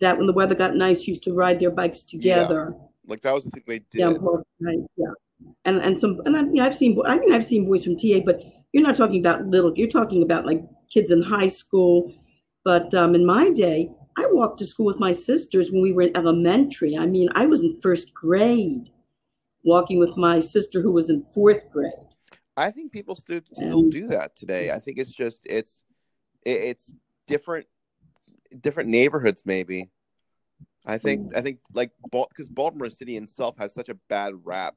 that 0.00 0.16
when 0.16 0.26
the 0.26 0.32
weather 0.32 0.54
got 0.54 0.74
nice 0.76 1.06
used 1.06 1.22
to 1.24 1.32
ride 1.32 1.60
their 1.60 1.70
bikes 1.70 2.02
together. 2.02 2.74
like 3.06 3.20
that 3.22 3.34
was 3.34 3.44
the 3.44 3.50
thing 3.50 3.62
they 3.66 3.78
did. 3.90 3.98
down 3.98 4.20
Park 4.20 4.44
yeah. 4.60 5.06
And 5.64 5.78
and 5.78 5.98
some 5.98 6.20
and 6.24 6.36
I, 6.36 6.64
I've 6.64 6.76
seen 6.76 6.98
I 7.04 7.18
mean 7.18 7.32
I've 7.32 7.44
seen 7.44 7.66
boys 7.66 7.84
from 7.84 7.96
TA, 7.96 8.20
but 8.24 8.40
you're 8.72 8.82
not 8.82 8.96
talking 8.96 9.20
about 9.20 9.46
little. 9.46 9.72
You're 9.76 9.88
talking 9.88 10.22
about 10.22 10.46
like 10.46 10.62
kids 10.90 11.10
in 11.10 11.22
high 11.22 11.48
school. 11.48 12.12
But 12.64 12.92
um, 12.94 13.14
in 13.14 13.24
my 13.24 13.50
day, 13.50 13.90
I 14.16 14.26
walked 14.30 14.58
to 14.58 14.66
school 14.66 14.86
with 14.86 14.98
my 14.98 15.12
sisters 15.12 15.70
when 15.70 15.82
we 15.82 15.92
were 15.92 16.02
in 16.02 16.16
elementary. 16.16 16.96
I 16.96 17.06
mean, 17.06 17.28
I 17.34 17.46
was 17.46 17.62
in 17.62 17.80
first 17.80 18.12
grade, 18.14 18.90
walking 19.64 19.98
with 19.98 20.16
my 20.16 20.40
sister 20.40 20.80
who 20.80 20.90
was 20.90 21.10
in 21.10 21.22
fourth 21.22 21.70
grade. 21.70 21.92
I 22.56 22.70
think 22.70 22.90
people 22.90 23.14
still 23.14 23.42
still 23.52 23.88
do 23.90 24.08
that 24.08 24.34
today. 24.34 24.70
I 24.70 24.80
think 24.80 24.98
it's 24.98 25.12
just 25.12 25.40
it's 25.44 25.82
it's 26.44 26.92
different 27.26 27.66
different 28.60 28.88
neighborhoods 28.88 29.44
maybe. 29.44 29.90
I 30.86 30.98
think 30.98 31.34
I 31.34 31.40
think 31.40 31.60
like 31.72 31.90
because 32.28 32.48
Baltimore 32.48 32.90
City 32.90 33.16
itself 33.16 33.56
has 33.58 33.72
such 33.72 33.88
a 33.88 33.98
bad 34.08 34.34
rap 34.44 34.74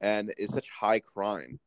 and 0.00 0.32
is 0.36 0.50
such 0.50 0.68
high 0.70 1.00
crime, 1.00 1.58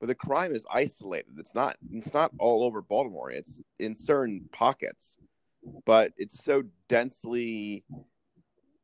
but 0.00 0.06
the 0.06 0.14
crime 0.14 0.54
is 0.54 0.64
isolated. 0.70 1.32
It's 1.38 1.54
not 1.54 1.76
it's 1.92 2.14
not 2.14 2.30
all 2.38 2.64
over 2.64 2.82
Baltimore. 2.82 3.30
It's 3.30 3.62
in 3.78 3.96
certain 3.96 4.48
pockets, 4.52 5.16
but 5.84 6.12
it's 6.16 6.44
so 6.44 6.62
densely 6.88 7.84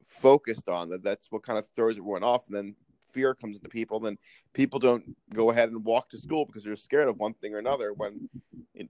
focused 0.09 0.69
on 0.69 0.91
that. 0.91 1.05
That's 1.05 1.31
what 1.31 1.45
kind 1.45 1.59
of 1.59 1.67
throws 1.77 1.97
everyone 1.97 2.25
off, 2.25 2.47
and 2.49 2.57
then 2.57 2.75
fear 3.13 3.35
comes 3.35 3.57
into 3.57 3.69
people. 3.69 4.01
Then 4.01 4.19
people 4.55 4.81
don't 4.81 5.17
go 5.33 5.51
ahead 5.51 5.71
and 5.71 5.85
walk 5.85 6.11
to 6.11 6.19
school 6.19 6.47
because 6.47 6.65
they're 6.65 6.77
scared 6.77 7.09
of 7.09 7.19
one 7.19 7.35
thing 7.35 7.55
or 7.55 7.59
another. 7.59 7.93
When 7.93 8.29
it, 8.75 8.89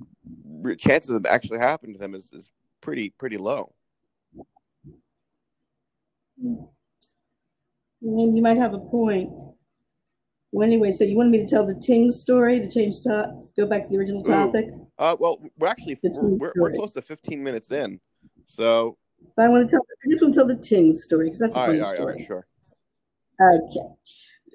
chances 0.79 1.15
of 1.15 1.27
actually 1.27 1.59
happening 1.59 1.95
to 1.95 2.01
them 2.01 2.15
is, 2.15 2.33
is 2.33 2.51
pretty 2.83 3.11
pretty 3.11 3.39
low. 3.39 3.73
And 6.43 8.37
you 8.37 8.43
might 8.43 8.59
have 8.59 8.75
a 8.75 8.79
point. 8.79 9.31
Well, 10.51 10.67
anyway, 10.67 10.91
so 10.91 11.05
you 11.05 11.17
wanted 11.17 11.31
me 11.31 11.39
to 11.39 11.47
tell 11.47 11.65
the 11.65 11.75
Ting 11.75 12.11
story 12.11 12.61
to 12.61 12.71
change 12.71 13.01
to 13.05 13.41
go 13.57 13.65
back 13.65 13.85
to 13.85 13.89
the 13.89 13.97
original 13.97 14.21
Ooh. 14.21 14.31
topic. 14.31 14.67
Uh, 14.99 15.17
well, 15.19 15.41
we're 15.59 15.69
actually 15.69 15.99
we're, 16.03 16.37
we're, 16.37 16.53
we're 16.57 16.73
close 16.73 16.93
to 16.93 17.01
15 17.01 17.43
minutes 17.43 17.71
in, 17.71 17.99
so 18.47 18.99
But 19.35 19.47
I 19.47 19.49
want 19.49 19.67
to 19.67 19.71
tell. 19.71 19.81
I 19.81 20.11
just 20.11 20.21
want 20.21 20.35
to 20.35 20.41
tell 20.41 20.47
the 20.47 20.57
Ting 20.57 20.93
story 20.93 21.27
because 21.27 21.39
that's 21.39 21.57
a 21.57 21.59
all 21.59 21.67
funny 21.67 21.79
right, 21.79 21.87
all 21.87 22.07
right, 22.07 22.19
all 22.19 22.27
story. 22.27 22.45
right, 23.41 23.73
sure. 23.73 23.97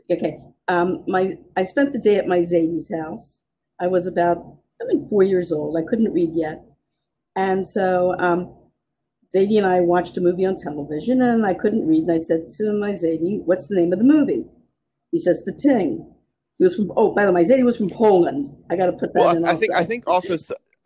Okay. 0.09 0.15
Okay. 0.15 0.39
Um, 0.67 1.03
my 1.07 1.37
I 1.55 1.63
spent 1.63 1.93
the 1.93 1.99
day 1.99 2.17
at 2.17 2.27
my 2.27 2.39
Zadie's 2.39 2.91
house. 2.93 3.39
I 3.79 3.87
was 3.87 4.07
about 4.07 4.57
I 4.81 4.85
think 4.85 5.09
four 5.09 5.23
years 5.23 5.51
old. 5.51 5.77
I 5.77 5.81
couldn't 5.87 6.13
read 6.13 6.31
yet, 6.33 6.63
and 7.37 7.65
so 7.65 8.15
um, 8.17 8.53
Zadie 9.33 9.57
and 9.57 9.65
I 9.65 9.79
watched 9.79 10.17
a 10.17 10.21
movie 10.21 10.45
on 10.45 10.57
television, 10.57 11.21
and 11.21 11.45
I 11.45 11.53
couldn't 11.53 11.87
read. 11.87 12.03
And 12.03 12.11
I 12.11 12.19
said 12.19 12.49
to 12.57 12.73
my 12.73 12.91
Zadie, 12.91 13.41
"What's 13.45 13.67
the 13.67 13.75
name 13.75 13.93
of 13.93 13.99
the 13.99 14.05
movie?" 14.05 14.45
He 15.11 15.17
says, 15.19 15.43
"The 15.43 15.53
Ting." 15.53 16.13
He 16.57 16.63
was 16.63 16.75
from. 16.75 16.91
Oh, 16.97 17.13
by 17.13 17.25
the 17.25 17.31
way, 17.31 17.43
my 17.43 17.47
Zadie 17.47 17.63
was 17.63 17.77
from 17.77 17.89
Poland. 17.89 18.49
I 18.69 18.75
got 18.75 18.87
to 18.87 18.93
put 18.93 19.13
that 19.13 19.35
in. 19.35 19.43
Well, 19.43 19.51
I, 19.51 19.53
I 19.53 19.55
think 19.55 19.73
I 19.73 19.83
think 19.83 20.03
also 20.07 20.35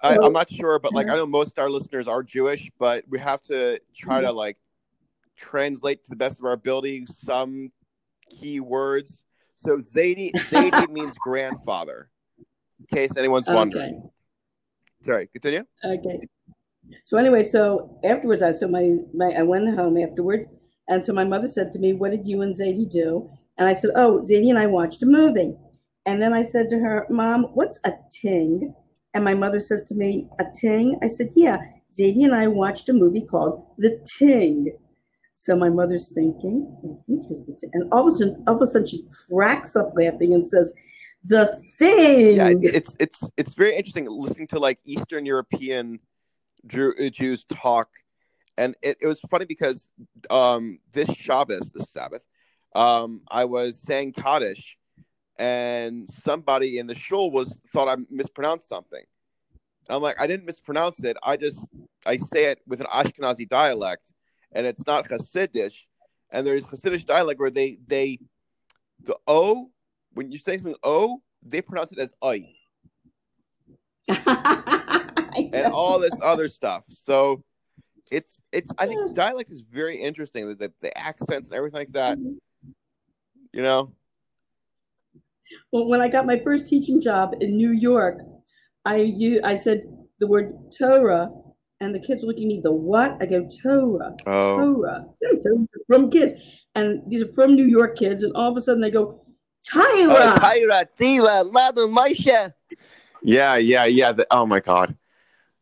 I, 0.03 0.15
am 0.15 0.33
not 0.33 0.51
sure, 0.51 0.77
but 0.79 0.93
like 0.93 1.07
I 1.07 1.15
know 1.15 1.25
most 1.25 1.57
of 1.57 1.59
our 1.59 1.69
listeners 1.69 2.07
are 2.07 2.21
Jewish, 2.21 2.69
but 2.77 3.05
we 3.09 3.17
have 3.19 3.41
to 3.43 3.79
try 3.95 4.17
Mm-hmm. 4.17 4.25
to 4.25 4.31
like 4.33 4.57
translate 5.37 6.03
to 6.03 6.09
the 6.09 6.15
best 6.15 6.39
of 6.39 6.45
our 6.45 6.51
ability 6.51 7.05
some 7.09 7.71
key 8.29 8.59
words. 8.59 9.23
So 9.55 9.77
Zadie 9.77 10.31
Zadie 10.49 10.89
means 10.91 11.13
grandfather, 11.17 12.09
in 12.79 12.85
case 12.87 13.15
anyone's 13.15 13.47
Okay. 13.47 13.93
Sorry, 15.01 15.27
continue. 15.27 15.65
Okay. 15.83 16.19
So 17.05 17.17
anyway, 17.17 17.43
so 17.43 17.99
afterwards, 18.03 18.41
I 18.41 18.51
so 18.51 18.67
my, 18.67 18.91
my 19.13 19.31
I 19.31 19.41
went 19.41 19.75
home 19.75 19.97
afterwards, 19.97 20.45
and 20.87 21.03
so 21.03 21.13
my 21.13 21.23
mother 21.23 21.47
said 21.47 21.71
to 21.71 21.79
me, 21.79 21.93
"What 21.93 22.11
did 22.11 22.27
you 22.27 22.41
and 22.41 22.53
Zadie 22.53 22.89
do?" 22.89 23.29
And 23.57 23.67
I 23.67 23.73
said, 23.73 23.91
"Oh, 23.95 24.21
Zadie 24.21 24.49
and 24.49 24.59
I 24.59 24.67
watched 24.67 25.01
a 25.03 25.07
movie." 25.07 25.55
And 26.05 26.21
then 26.21 26.33
I 26.33 26.41
said 26.41 26.69
to 26.69 26.79
her, 26.79 27.07
"Mom, 27.09 27.45
what's 27.53 27.79
a 27.83 27.93
ting?" 28.21 28.73
And 29.13 29.23
my 29.23 29.33
mother 29.33 29.59
says 29.59 29.83
to 29.87 29.95
me, 29.95 30.29
"A 30.39 30.45
ting?" 30.59 30.99
I 31.01 31.07
said, 31.07 31.29
"Yeah, 31.35 31.57
Zadie 31.91 32.23
and 32.23 32.35
I 32.35 32.47
watched 32.47 32.89
a 32.89 32.93
movie 32.93 33.25
called 33.25 33.65
The 33.77 34.03
Ting." 34.17 34.71
So 35.33 35.55
my 35.55 35.69
mother's 35.69 36.13
thinking, 36.13 36.67
"Hmm, 37.07 37.21
"Here's 37.27 37.41
the 37.43 37.53
ting," 37.59 37.71
and 37.73 37.91
all 37.91 38.07
of 38.07 38.13
a 38.13 38.17
sudden, 38.17 38.43
all 38.45 38.55
of 38.55 38.61
a 38.61 38.67
sudden, 38.67 38.87
she 38.87 39.03
cracks 39.29 39.75
up 39.75 39.93
laughing 39.95 40.33
and 40.33 40.43
says, 40.43 40.71
"The 41.23 41.61
thing." 41.77 42.35
Yeah, 42.35 42.49
it's, 42.49 42.63
it's 42.63 42.95
it's 42.99 43.29
it's 43.37 43.53
very 43.53 43.75
interesting 43.75 44.07
listening 44.09 44.47
to 44.47 44.59
like 44.59 44.79
Eastern 44.85 45.25
European 45.25 45.99
Jew, 46.67 46.93
uh, 46.99 47.09
Jews 47.09 47.45
talk, 47.49 47.89
and 48.57 48.75
it, 48.81 48.97
it 49.01 49.07
was 49.07 49.19
funny 49.29 49.45
because 49.45 49.89
um, 50.29 50.79
this 50.93 51.11
Shabbos, 51.13 51.71
this 51.73 51.91
Sabbath, 51.91 52.25
um, 52.75 53.21
I 53.29 53.45
was 53.45 53.81
saying 53.81 54.13
Kaddish, 54.13 54.77
and 55.37 56.09
somebody 56.23 56.77
in 56.77 56.87
the 56.87 56.95
shul 56.95 57.31
was 57.31 57.57
thought 57.73 57.87
I 57.87 58.01
mispronounced 58.09 58.67
something. 58.69 59.03
I'm 59.89 60.01
like, 60.01 60.19
I 60.19 60.27
didn't 60.27 60.45
mispronounce 60.45 61.03
it. 61.03 61.17
I 61.23 61.37
just 61.37 61.59
I 62.05 62.17
say 62.17 62.45
it 62.45 62.59
with 62.67 62.81
an 62.81 62.87
Ashkenazi 62.87 63.47
dialect, 63.47 64.11
and 64.51 64.65
it's 64.65 64.85
not 64.85 65.07
Hasidish. 65.07 65.85
And 66.29 66.47
there's 66.47 66.63
Hasidish 66.63 67.05
dialect 67.05 67.39
where 67.39 67.49
they 67.49 67.77
they 67.87 68.19
the 69.03 69.17
O 69.27 69.71
when 70.13 70.31
you 70.31 70.39
say 70.39 70.57
something 70.57 70.79
O, 70.83 71.21
they 71.43 71.61
pronounce 71.61 71.91
it 71.91 71.99
as 71.99 72.13
I. 72.21 72.47
and 75.53 75.71
all 75.71 75.99
this 75.99 76.13
other 76.21 76.47
stuff. 76.47 76.83
So 76.87 77.43
it's 78.11 78.41
it's 78.51 78.71
I 78.77 78.87
think 78.87 79.13
dialect 79.15 79.51
is 79.51 79.61
very 79.61 79.95
interesting. 79.95 80.47
The, 80.47 80.55
the, 80.55 80.73
the 80.81 80.97
accents 80.97 81.49
and 81.49 81.57
everything 81.57 81.79
like 81.79 81.91
that. 81.93 82.17
You 83.53 83.61
know. 83.61 83.93
Well, 85.71 85.87
when 85.87 86.01
I 86.01 86.07
got 86.07 86.25
my 86.25 86.39
first 86.43 86.67
teaching 86.67 87.01
job 87.01 87.35
in 87.41 87.57
New 87.57 87.71
York, 87.71 88.19
I 88.85 88.97
you 88.97 89.41
I 89.43 89.55
said 89.55 89.83
the 90.19 90.27
word 90.27 90.53
Torah, 90.77 91.29
and 91.79 91.95
the 91.95 91.99
kids 91.99 92.23
look 92.23 92.37
at 92.37 92.43
me. 92.43 92.61
The 92.61 92.71
what? 92.71 93.17
I 93.21 93.25
go 93.25 93.47
Torah. 93.63 94.15
Oh. 94.27 94.57
Torah. 94.57 95.05
From 95.87 96.09
kids, 96.09 96.33
and 96.75 97.01
these 97.07 97.21
are 97.21 97.33
from 97.33 97.55
New 97.55 97.65
York 97.65 97.97
kids, 97.97 98.23
and 98.23 98.33
all 98.35 98.51
of 98.51 98.57
a 98.57 98.61
sudden 98.61 98.81
they 98.81 98.91
go 98.91 99.20
Tyra. 99.67 100.35
Oh, 100.35 100.37
Tyra, 100.39 100.85
Tiva, 100.97 101.51
Mother 101.51 101.87
Moshe. 101.87 102.53
Yeah, 103.23 103.55
yeah, 103.57 103.85
yeah. 103.85 104.11
The, 104.11 104.27
oh 104.31 104.45
my 104.45 104.59
god. 104.59 104.97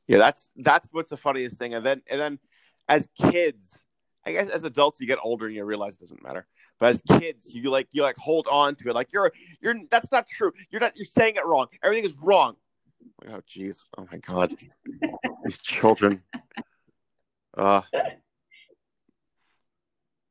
Yeah, 0.08 0.18
that's 0.18 0.50
that's 0.56 0.88
what's 0.92 1.10
the 1.10 1.18
funniest 1.18 1.58
thing. 1.58 1.74
And 1.74 1.86
then 1.86 2.02
and 2.10 2.20
then 2.20 2.40
as 2.88 3.10
kids, 3.20 3.78
I 4.26 4.32
guess 4.32 4.50
as 4.50 4.64
adults 4.64 5.00
you 5.00 5.08
get 5.08 5.20
older 5.24 5.46
and 5.46 5.56
you 5.56 5.64
realize 5.66 5.96
it 5.96 6.02
doesn't 6.02 6.24
matter. 6.24 6.48
But 6.80 6.90
as 6.90 7.20
kids, 7.20 7.46
you 7.54 7.70
like 7.70 7.90
you 7.92 8.02
like 8.02 8.18
hold 8.18 8.48
on 8.50 8.76
to 8.76 8.90
it. 8.90 8.96
Like 8.96 9.12
you're 9.12 9.32
you're 9.62 9.76
that's 9.92 10.12
not 10.12 10.28
true. 10.28 10.52
You're 10.72 10.82
not 10.82 10.94
you're 10.96 11.06
saying 11.06 11.36
it 11.36 11.46
wrong. 11.46 11.68
Everything 11.84 12.06
is 12.06 12.14
wrong. 12.14 12.56
Oh 13.28 13.42
jeez. 13.48 13.84
Oh 13.98 14.08
my 14.12 14.18
god. 14.18 14.56
These 15.44 15.60
children. 15.60 16.24
Uh 17.56 17.82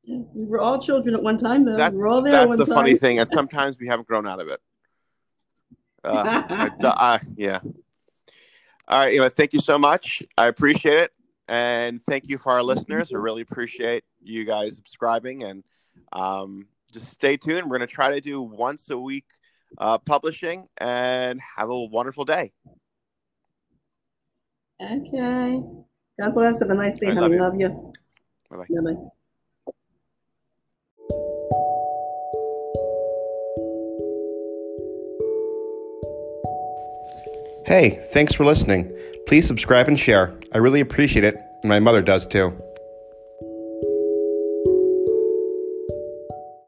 we 0.09 0.45
were 0.45 0.59
all 0.59 0.81
children 0.81 1.15
at 1.15 1.21
one 1.21 1.37
time, 1.37 1.65
though. 1.65 1.77
That's, 1.77 1.93
we 1.93 1.99
were 1.99 2.07
all 2.07 2.21
there 2.21 2.33
that's 2.33 2.57
the 2.57 2.65
time. 2.65 2.75
funny 2.75 2.95
thing, 2.95 3.19
and 3.19 3.29
sometimes 3.29 3.77
we 3.79 3.87
haven't 3.87 4.07
grown 4.07 4.27
out 4.27 4.41
of 4.41 4.47
it. 4.47 4.59
Uh, 6.03 6.41
I, 6.81 6.85
uh, 6.87 7.19
yeah. 7.35 7.59
All 8.87 8.99
right. 8.99 9.09
Anyway, 9.09 9.29
thank 9.29 9.53
you 9.53 9.59
so 9.59 9.77
much. 9.77 10.23
I 10.37 10.47
appreciate 10.47 10.97
it, 10.97 11.11
and 11.47 12.01
thank 12.01 12.27
you 12.27 12.37
for 12.37 12.51
our 12.53 12.63
listeners. 12.63 13.13
I 13.13 13.17
really 13.17 13.41
appreciate 13.41 14.03
you 14.21 14.45
guys 14.45 14.75
subscribing, 14.75 15.43
and 15.43 15.63
um, 16.11 16.67
just 16.91 17.11
stay 17.11 17.37
tuned. 17.37 17.69
We're 17.69 17.77
going 17.77 17.87
to 17.87 17.93
try 17.93 18.09
to 18.09 18.21
do 18.21 18.41
once 18.41 18.89
a 18.89 18.97
week 18.97 19.25
uh, 19.77 19.99
publishing, 19.99 20.67
and 20.77 21.39
have 21.57 21.69
a 21.69 21.79
wonderful 21.79 22.25
day. 22.25 22.51
Okay. 24.81 25.61
God 26.19 26.33
bless. 26.33 26.61
Have 26.61 26.69
a 26.69 26.73
nice 26.73 26.97
day, 26.97 27.07
I 27.07 27.13
love 27.13 27.31
Love 27.31 27.59
you. 27.59 27.69
Bye-bye. 28.49 28.65
Bye-bye. 28.69 29.09
Hey, 37.69 37.99
thanks 38.01 38.33
for 38.33 38.45
listening. 38.45 38.91
Please 39.27 39.45
subscribe 39.45 39.87
and 39.87 39.99
share. 39.99 40.33
I 40.51 40.57
really 40.57 40.79
appreciate 40.79 41.23
it, 41.23 41.35
and 41.61 41.69
my 41.69 41.79
mother 41.79 42.01
does 42.01 42.25
too. 42.25 42.59